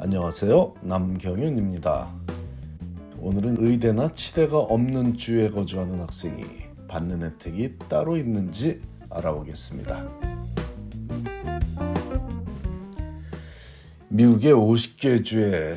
[0.00, 0.74] 안녕하세요.
[0.82, 2.14] 남경윤입니다.
[3.20, 6.44] 오늘은 의대나 치대가 없는 주에 거주하는 학생이
[6.86, 8.80] 받는 혜택이 따로 있는지
[9.10, 10.08] 알아보겠습니다.
[14.08, 15.76] 미국의 50개 주에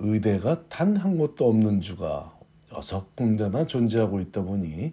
[0.00, 2.36] 의대가 단 한 곳도 없는 주가
[2.70, 4.92] 6군데나 존재하고 있다 보니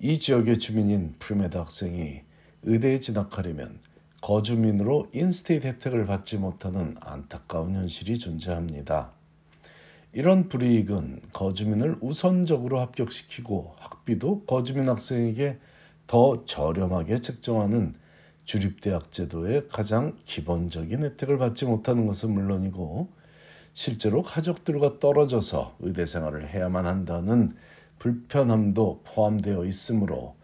[0.00, 2.22] 이 지역의 주민인 pre-med 학생이
[2.64, 3.78] 의대에 진학하려면
[4.20, 9.12] 거주민으로 인스테이트 혜택을 받지 못하는 안타까운 현실이 존재합니다.
[10.12, 15.58] 이런 불이익은 거주민을 우선적으로 합격시키고 학비도 거주민 학생에게
[16.06, 17.94] 더 저렴하게 책정하는
[18.44, 23.08] 주립대학 제도의 가장 기본적인 혜택을 받지 못하는 것은 물론이고
[23.74, 27.54] 실제로 가족들과 떨어져서 의대 생활을 해야만 한다는
[28.00, 30.34] 불편함도 포함되어 있으므로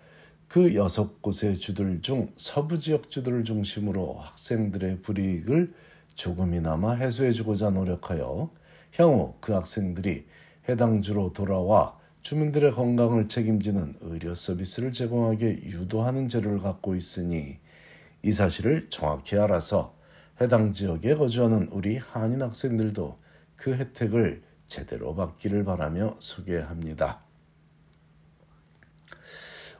[0.48, 5.74] 그 여섯 곳의 주들 중 서부 지역 주들을 중심으로 학생들의 불이익을
[6.14, 8.50] 조금이나마 해소해 주고자 노력하여
[8.96, 10.26] 향후 그 학생들이
[10.68, 17.58] 해당 주로 돌아와 주민들의 건강을 책임지는 의료 서비스를 제공하게 유도하는 제도를 갖고 있으니
[18.22, 19.94] 이 사실을 정확히 알아서
[20.40, 23.18] 해당 지역에 거주하는 우리 한인 학생들도
[23.56, 27.25] 그 혜택을 제대로 받기를 바라며 소개합니다.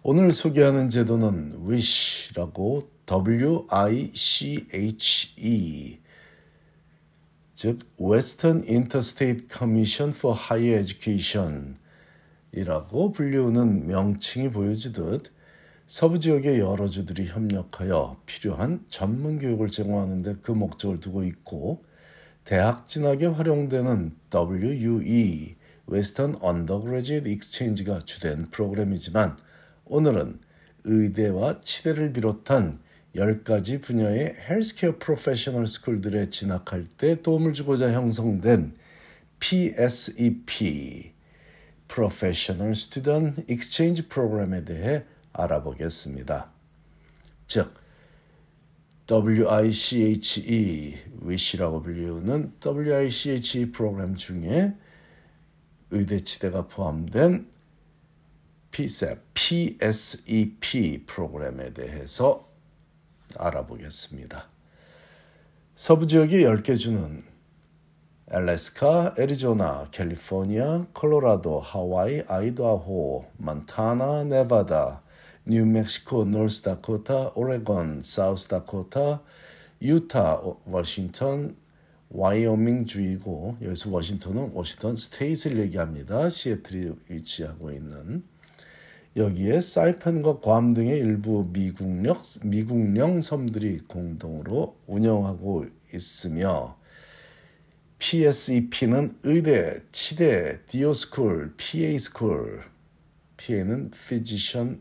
[0.09, 3.59] 오늘 소개하는 제도는 WISH라고 W-I-C-H-E
[7.57, 11.75] 즉 Western Interstate Commission for Higher Education
[12.53, 15.33] 이라고 불리우는 명칭이 보여주듯
[15.89, 21.85] 서부 지역의 여러 주들이 협력하여 필요한 전문 교육을 제공하는 데 그 목적을 두고 있고
[22.45, 25.57] 대학 진학에 활용되는 WUE
[25.91, 29.45] Western Undergraduate Exchange가 주된 프로그램이지만
[29.87, 30.41] 오늘은
[30.85, 32.81] 의대와 치대를 비롯한
[33.15, 38.75] 10가지 분야의 헬스케어 프로페셔널 스쿨들에 진학할 때 도움을 주고자 형성된
[39.39, 41.13] PSEP
[41.89, 46.51] Professional Student Exchange 프로그램에 대해 알아보겠습니다.
[47.47, 47.73] 즉
[49.09, 54.75] WICHE, WISH라고 불리우는 WICHE 프로그램 중에
[55.91, 57.47] 의대 치대가 포함된
[58.77, 62.47] PSEP, PSEP 프로그램에 대해서
[63.39, 64.51] 알아보겠습니다.
[65.75, 67.25] 서부 지역의 10개 주는
[68.29, 75.01] 알래스카, 애리조나, 캘리포니아, 콜로라도, 하와이, 아이다호, 몬타나, 네바다,
[75.47, 79.23] 뉴멕시코, 노스다코타, 오레곤, 사우스다코타,
[79.81, 81.57] 유타, 워싱턴,
[82.11, 86.29] 와이오밍 주이고 여기서 워싱턴은 워싱턴 State를 얘기합니다.
[86.29, 88.23] 시애틀이 위치하고 있는
[89.17, 96.77] 여기에 사이판과 괌 등의 일부 미국령, 미국령 섬들이 공동으로 운영하고 있으며
[97.99, 102.63] PSEP는 의대, 치대, DO school, PA school,
[103.39, 104.81] PA는 Physician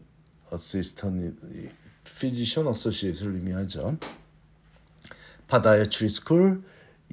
[0.52, 1.38] Assistant,
[2.04, 3.98] Physician Associate를 의미하죠.
[5.48, 6.62] podiatry school,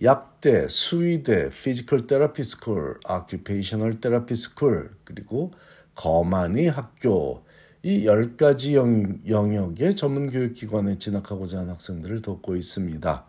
[0.02, 5.52] 약대, 수의대, physical therapy school, occupational therapy school, 그리고
[5.94, 7.44] 검안의 학교
[7.82, 8.74] 이 10가지
[9.28, 13.26] 영역의 전문교육기관에 진학하고자 하는 학생들을 돕고 있습니다.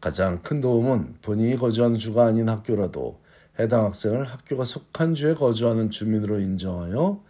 [0.00, 3.20] 가장 큰 도움은 본인이 거주하는 주가 아닌 학교라도
[3.58, 7.22] 해당 학생을 학교가 속한 주에 거주하는 주민으로 인정하여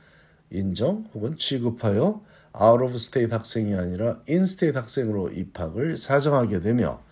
[0.50, 7.02] 인정 혹은 취급하여 out of state 학생이 아니라 in-state 학생으로 입학을 사정하게 되며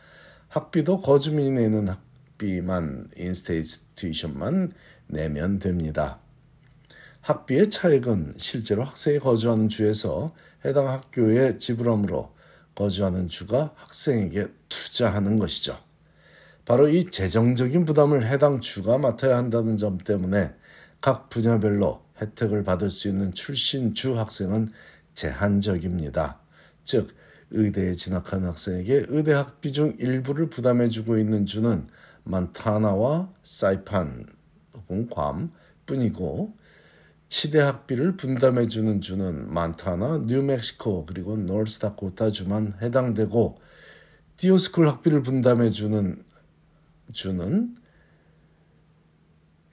[0.52, 4.72] 학비도 거주민이 내는 학비만 in-state tuition만
[5.06, 6.21] 내면 됩니다.
[7.22, 10.34] 학비의 차액은 실제로 학생이 거주하는 주에서
[10.64, 12.34] 해당 학교에 지불하므로
[12.74, 15.78] 거주하는 주가 학생에게 투자하는 것이죠.
[16.64, 20.52] 바로 이 재정적인 부담을 해당 주가 맡아야 한다는 점 때문에
[21.00, 24.72] 각 분야별로 혜택을 받을 수 있는 출신 주 학생은
[25.14, 26.38] 제한적입니다.
[26.84, 27.14] 즉,
[27.50, 31.86] 의대에 진학하는 학생에게 의대 학비 중 일부를 부담해주고 있는 주는
[32.24, 34.26] 만타나와 사이판
[34.74, 35.52] 혹은 괌
[35.86, 36.54] 뿐이고
[37.32, 43.58] 치대 학비를 분담해 주는 주는 만타나, 뉴멕시코 그리고 노스다코타 주만 해당되고
[44.36, 46.22] DO school 학비를 분담해 주는
[47.14, 47.74] 주는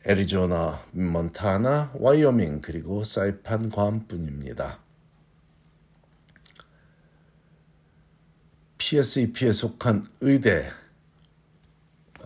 [0.08, 4.80] 애리조나, 몬타나, 와이어밍 그리고 사이판 괌뿐입니다.
[8.78, 10.70] PSEP에 속한 의대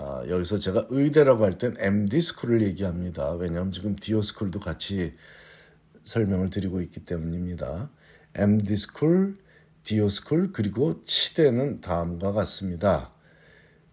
[0.06, 3.32] 아, 여기서 제가 의대라고 할 땐 MD 스쿨을 얘기합니다.
[3.34, 5.14] 왜냐하면 지금 DO school도 같이
[6.04, 7.90] 설명을 드리고 있기 때문입니다.
[8.36, 9.38] MD school,
[9.84, 13.12] DO school 그리고 치대는 다음과 같습니다.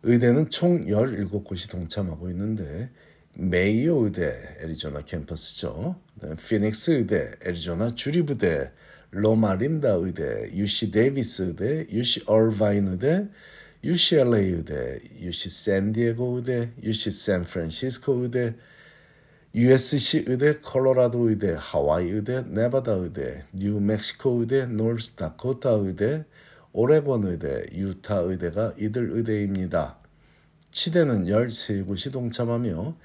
[0.03, 2.91] 의대는 총 17곳이 동참하고 있는데
[3.35, 6.01] 메이오 의대 애리조나 캠퍼스죠.
[6.49, 8.73] 피닉스 의대 애리조나 주립의대
[9.13, 13.29] 로마린다 의대 UC 데이비스 의대 UC 얼바인 의대
[13.83, 18.55] UCLA 의대 UC 샌디에고 의대 UC 샌프란시스코 의대
[19.53, 26.25] USC 의대, 콜로라도 의대, 하와이 의대, 네바다 의대, 뉴멕시코 의대, 노스다코타 의대,
[26.73, 29.99] 오레곤 의대, 유타 의대가 이들 의대입니다.
[30.71, 32.97] 치대는 13곳이 동참하며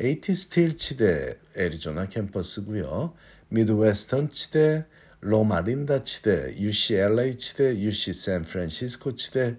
[0.00, 3.14] AT 스틸 치대 애리조나 캠퍼스고요.
[3.48, 4.84] 미드웨스턴 치대,
[5.20, 9.56] 로마린다 치대, UCLA 치대, UC 샌프란시스코 치대,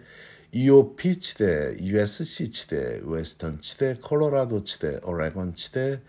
[0.51, 6.01] UOP 치대, USC 치대, 웨스턴 치대, 콜로라도 치대, 오레곤 치대,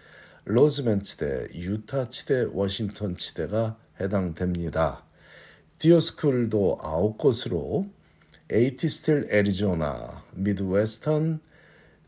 [0.45, 5.05] 로즈맨 치대, 유타 치대, 워싱턴 치대가 해당됩니다.
[5.79, 7.91] DO school도 9곳으로
[8.51, 11.41] AT 스틸 애리조나, 미드웨스턴,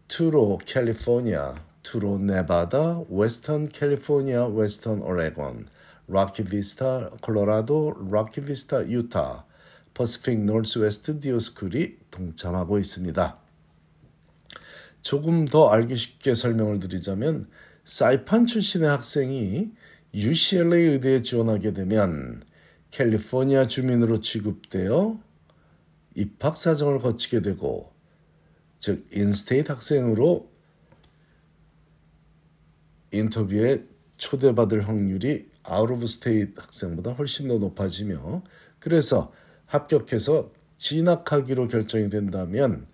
[0.08, 5.67] 투로 캘리포니아, 투로 네바다, 웨스턴 캘리포니아, 웨스턴 오레곤,
[6.06, 9.44] 로키 비스타 콜로라도, 로키 비스타 유타,
[9.94, 13.38] 퍼시픽 노스웨스트 DO school이 동참하고 있습니다.
[15.02, 17.48] 조금 더 알기 쉽게 설명을 드리자면
[17.84, 19.70] 사이판 출신의 학생이
[20.14, 22.44] UCLA 의대에 지원하게 되면
[22.90, 25.18] 캘리포니아 주민으로 취급되어
[26.14, 27.92] 입학 사정을 거치게 되고
[28.78, 30.50] 즉 in-state 학생으로
[33.12, 33.84] 인터뷰에
[34.18, 38.42] 초대받을 확률이 out of state 학생보다 훨씬 더 높아지며
[38.78, 39.32] 그래서
[39.72, 42.86] 합격해서 진학하기로 결정이 된다면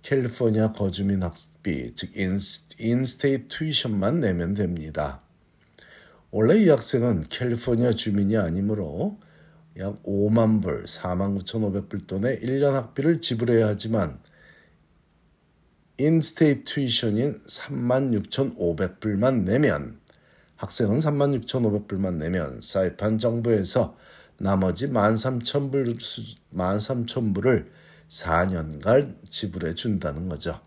[0.00, 2.12] 캘리포니아 거주민 학비 즉
[2.78, 5.20] in-state tuition만 내면 됩니다.
[6.30, 9.18] 원래 이 학생은 캘리포니아 주민이 아니므로
[9.78, 14.18] 약 5만 불, 4만 9,500불 돈의 1년 학비를 지불해야 하지만
[15.98, 19.98] in-state tuition인 3만 6,500불만 내면
[20.56, 23.98] 학생은 3만 6,500불만 내면 사이판 정부에서
[24.38, 25.98] 나머지 13,000불
[26.52, 27.66] 13,000불을
[28.08, 30.60] 4년간 지불해 준다는 거죠.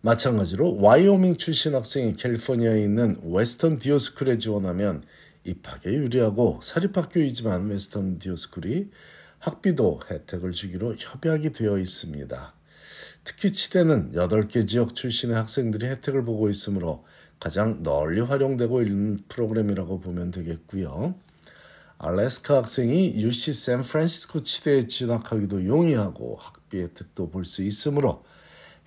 [0.00, 5.02] 마찬가지로 와이오밍 출신 학생이 캘리포니아에 있는 웨스턴 DO school에 지원하면
[5.44, 8.90] 입학에 유리하고 사립학교이지만 웨스턴 DO school이
[9.38, 12.54] 학비도 혜택을 주기로 협약이 되어 있습니다.
[13.24, 17.04] 특히 치대는 8개 지역 출신의 학생들이 혜택을 보고 있으므로
[17.38, 21.14] 가장 널리 활용되고 있는 프로그램이라고 보면 되겠고요.
[21.98, 28.24] 알래스카 학생이 UC 샌프란시스코 치대에 진학하기도 용이하고 학비 혜택도 볼 수 있으므로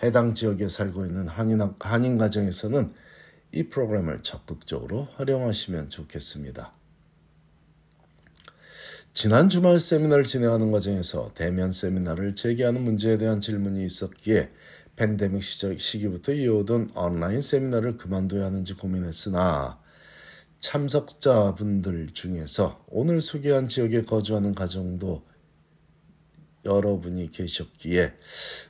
[0.01, 2.93] 해당 지역에 살고 있는 한인, 한인 가정에서는
[3.51, 6.71] 이 프로그램을 적극적으로 활용하시면 좋겠습니다.
[9.13, 14.49] 지난 주말 세미나를 진행하는 과정에서 대면 세미나를 재개하는 문제에 대한 질문이 있었기에
[14.95, 19.80] 팬데믹 시기부터 이어오던 온라인 세미나를 그만둬야 하는지 고민했으나
[20.61, 25.23] 참석자분들 중에서 오늘 소개한 지역에 거주하는 가정도
[26.63, 28.13] 여러분이 계셨기에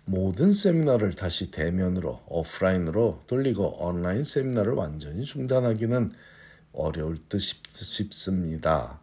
[0.05, 6.13] 모든 세미나를 다시 대면으로 오프라인으로 돌리고 온라인 세미나를 완전히 중단하기는
[6.71, 9.01] 어려울 듯 싶습니다.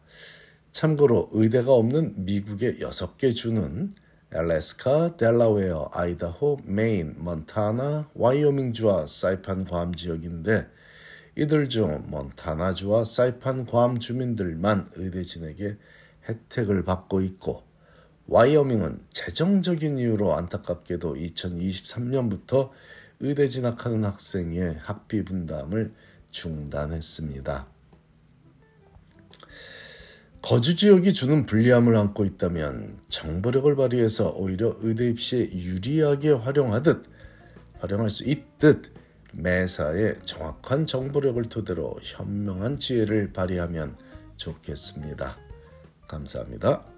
[0.73, 3.95] 참고로 의대가 없는 미국의 6개 주는
[4.31, 10.78] 알래스카, 델라웨어, 아이다호, 메인, 몬타나, 와이오밍주와 사이판 괌 지역인데
[11.39, 15.77] 이들 중 몬타나주와 사이판 괌 주민들만 의대진에게
[16.29, 17.63] 혜택을 받고 있고
[18.27, 22.71] 와이어밍은 재정적인 이유로 안타깝게도 2023년부터
[23.21, 25.95] 의대 진학하는 학생의 학비 분담을
[26.33, 27.69] 중단했습니다.
[30.43, 37.05] 거주 지역이 주는 불리함을 안고 있다면 정보력을 발휘해서 오히려 의대 입시에 유리하게 활용하듯
[37.79, 38.98] 활용할 수 있듯
[39.33, 43.97] 매사에 정확한 정보력을 토대로 현명한 지혜를 발휘하면
[44.37, 45.37] 좋겠습니다.
[46.07, 46.98] 감사합니다.